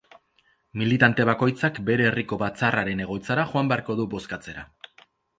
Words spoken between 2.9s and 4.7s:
egoitzara joan beharko du bozkatzera.